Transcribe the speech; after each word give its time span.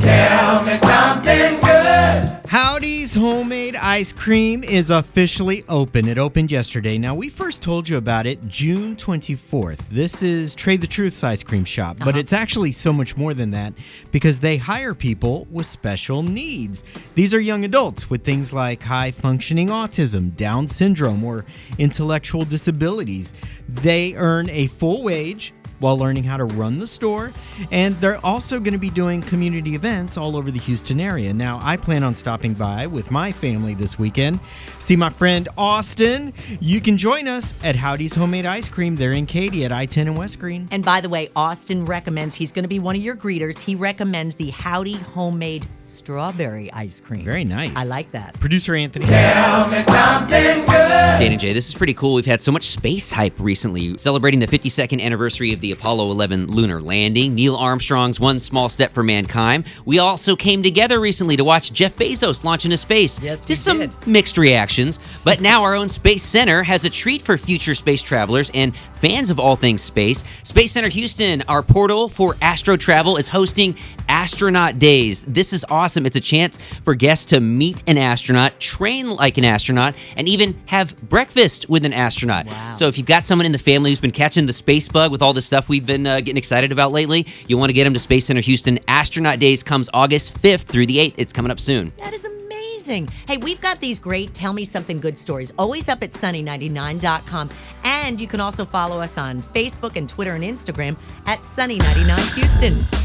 Tell 0.00 0.64
me 0.64 0.76
something 0.78 1.60
good. 1.60 2.40
Howdy's 2.46 3.14
Homemade 3.14 3.76
Ice 3.76 4.12
Cream 4.12 4.64
is 4.64 4.90
officially 4.90 5.62
open. 5.68 6.08
It 6.08 6.18
opened 6.18 6.50
yesterday. 6.50 6.98
Now, 6.98 7.14
we 7.14 7.28
first 7.28 7.62
told 7.62 7.88
you 7.88 7.96
about 7.96 8.26
it 8.26 8.48
June 8.48 8.96
24th. 8.96 9.78
This 9.90 10.22
is 10.22 10.54
Trade 10.54 10.80
the 10.80 10.86
Truth's 10.86 11.22
ice 11.22 11.42
cream 11.42 11.64
shop, 11.64 11.98
but 11.98 12.08
uh-huh. 12.08 12.18
it's 12.18 12.32
actually 12.32 12.72
so 12.72 12.92
much 12.92 13.16
more 13.16 13.34
than 13.34 13.50
that 13.50 13.74
because 14.10 14.38
they 14.40 14.56
hire 14.56 14.94
people 14.94 15.46
with 15.50 15.66
special 15.66 16.22
needs. 16.22 16.82
These 17.14 17.34
are 17.34 17.40
young 17.40 17.64
adults 17.64 18.08
with 18.08 18.24
things 18.24 18.52
like 18.52 18.82
high 18.82 19.10
functioning 19.10 19.68
autism, 19.68 20.34
Down 20.34 20.66
syndrome, 20.66 21.22
or 21.22 21.44
intellectual 21.78 22.44
disabilities. 22.44 23.32
They 23.68 24.14
earn 24.16 24.50
a 24.50 24.66
full 24.68 25.02
wage 25.02 25.52
while 25.80 25.98
learning 25.98 26.24
how 26.24 26.36
to 26.36 26.44
run 26.44 26.78
the 26.78 26.86
store. 26.86 27.32
And 27.70 27.96
they're 27.96 28.24
also 28.24 28.60
going 28.60 28.72
to 28.72 28.78
be 28.78 28.90
doing 28.90 29.20
community 29.22 29.74
events 29.74 30.16
all 30.16 30.36
over 30.36 30.50
the 30.50 30.58
Houston 30.60 31.00
area. 31.00 31.34
Now, 31.34 31.58
I 31.62 31.76
plan 31.76 32.04
on 32.04 32.14
stopping 32.14 32.54
by 32.54 32.86
with 32.86 33.10
my 33.10 33.32
family 33.32 33.74
this 33.74 33.98
weekend. 33.98 34.40
See 34.78 34.96
my 34.96 35.10
friend 35.10 35.48
Austin. 35.58 36.32
You 36.60 36.80
can 36.80 36.96
join 36.96 37.26
us 37.26 37.52
at 37.64 37.76
Howdy's 37.76 38.14
Homemade 38.14 38.46
Ice 38.46 38.68
Cream. 38.68 38.96
They're 38.96 39.12
in 39.12 39.26
Katy 39.26 39.64
at 39.64 39.72
I 39.72 39.86
10 39.86 40.08
and 40.08 40.16
West 40.16 40.38
Green. 40.38 40.68
And 40.70 40.84
by 40.84 41.00
the 41.00 41.08
way, 41.08 41.30
Austin 41.34 41.84
recommends 41.84 42.34
he's 42.34 42.52
going 42.52 42.64
to 42.64 42.68
be 42.68 42.78
one 42.78 42.96
of 42.96 43.02
your 43.02 43.16
greeters. 43.16 43.58
He 43.58 43.74
recommends 43.74 44.36
the 44.36 44.50
Howdy 44.50 44.96
homemade 44.96 45.66
strawberry 45.78 46.70
ice 46.72 47.00
cream. 47.00 47.24
Very 47.24 47.44
nice. 47.44 47.74
I 47.74 47.84
like 47.84 48.10
that. 48.12 48.38
Producer 48.40 48.74
Anthony. 48.74 49.06
Tell 49.06 49.68
me 49.68 49.82
something 49.82 50.60
good. 50.66 50.66
Dan 50.66 51.32
and 51.32 51.40
Jay, 51.40 51.52
this 51.52 51.68
is 51.68 51.74
pretty 51.74 51.94
cool. 51.94 52.14
We've 52.14 52.26
had 52.26 52.40
so 52.40 52.52
much 52.52 52.64
space 52.64 53.10
hype 53.10 53.38
recently, 53.38 53.96
celebrating 53.98 54.40
the 54.40 54.46
52nd 54.46 55.00
anniversary 55.00 55.52
of 55.52 55.60
the 55.60 55.69
Apollo 55.72 56.10
11 56.10 56.46
lunar 56.48 56.80
landing, 56.80 57.34
Neil 57.34 57.56
Armstrong's 57.56 58.18
One 58.20 58.38
Small 58.38 58.68
Step 58.68 58.92
for 58.92 59.02
Mankind. 59.02 59.64
We 59.84 59.98
also 59.98 60.36
came 60.36 60.62
together 60.62 61.00
recently 61.00 61.36
to 61.36 61.44
watch 61.44 61.72
Jeff 61.72 61.96
Bezos 61.96 62.44
launch 62.44 62.64
into 62.64 62.76
space. 62.76 63.20
Yes, 63.22 63.44
Just 63.44 63.64
some 63.64 63.78
did. 63.78 64.06
mixed 64.06 64.38
reactions. 64.38 64.98
But 65.24 65.40
now 65.40 65.62
our 65.62 65.74
own 65.74 65.88
Space 65.88 66.22
Center 66.22 66.62
has 66.62 66.84
a 66.84 66.90
treat 66.90 67.22
for 67.22 67.36
future 67.38 67.74
space 67.74 68.02
travelers 68.02 68.50
and 68.54 68.76
fans 68.76 69.30
of 69.30 69.38
all 69.40 69.56
things 69.56 69.80
space. 69.82 70.24
Space 70.42 70.72
Center 70.72 70.88
Houston, 70.88 71.42
our 71.48 71.62
portal 71.62 72.08
for 72.08 72.36
astro 72.42 72.76
travel, 72.76 73.16
is 73.16 73.28
hosting 73.28 73.74
Astronaut 74.08 74.78
Days. 74.78 75.22
This 75.22 75.52
is 75.52 75.64
awesome. 75.70 76.04
It's 76.04 76.16
a 76.16 76.20
chance 76.20 76.58
for 76.84 76.94
guests 76.94 77.26
to 77.26 77.40
meet 77.40 77.82
an 77.86 77.96
astronaut, 77.96 78.58
train 78.60 79.08
like 79.10 79.38
an 79.38 79.44
astronaut, 79.44 79.94
and 80.16 80.28
even 80.28 80.60
have 80.66 80.96
breakfast 81.08 81.68
with 81.70 81.84
an 81.84 81.92
astronaut. 81.92 82.46
Wow. 82.46 82.72
So 82.72 82.86
if 82.88 82.98
you've 82.98 83.06
got 83.06 83.24
someone 83.24 83.46
in 83.46 83.52
the 83.52 83.58
family 83.58 83.90
who's 83.90 84.00
been 84.00 84.10
catching 84.10 84.46
the 84.46 84.52
space 84.52 84.88
bug 84.88 85.10
with 85.12 85.22
all 85.22 85.32
this 85.32 85.46
stuff 85.46 85.59
we've 85.68 85.86
been 85.86 86.06
uh, 86.06 86.20
getting 86.20 86.36
excited 86.36 86.72
about 86.72 86.92
lately, 86.92 87.26
you 87.46 87.58
want 87.58 87.70
to 87.70 87.74
get 87.74 87.84
them 87.84 87.92
to 87.94 87.98
Space 87.98 88.26
Center 88.26 88.40
Houston. 88.40 88.78
Astronaut 88.88 89.38
Days 89.38 89.62
comes 89.62 89.88
August 89.92 90.40
5th 90.42 90.62
through 90.62 90.86
the 90.86 90.96
8th. 90.96 91.14
It's 91.16 91.32
coming 91.32 91.50
up 91.50 91.60
soon. 91.60 91.92
That 91.98 92.12
is 92.12 92.24
amazing. 92.24 93.08
Hey, 93.26 93.36
we've 93.36 93.60
got 93.60 93.80
these 93.80 93.98
great 93.98 94.34
Tell 94.34 94.52
Me 94.52 94.64
Something 94.64 94.98
Good 94.98 95.16
stories 95.16 95.52
always 95.58 95.88
up 95.88 96.02
at 96.02 96.10
sunny99.com. 96.10 97.50
And 97.84 98.20
you 98.20 98.26
can 98.26 98.40
also 98.40 98.64
follow 98.64 99.00
us 99.00 99.16
on 99.18 99.42
Facebook 99.42 99.96
and 99.96 100.08
Twitter 100.08 100.34
and 100.34 100.44
Instagram 100.44 100.98
at 101.26 101.40
Sunny99 101.40 102.34
Houston. 102.34 103.00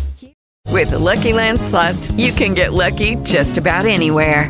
With 0.71 0.89
the 0.89 0.99
Lucky 0.99 1.31
Land 1.31 1.61
slots, 1.61 2.11
you 2.11 2.33
can 2.33 2.53
get 2.53 2.73
lucky 2.73 3.15
just 3.23 3.57
about 3.57 3.85
anywhere. 3.85 4.49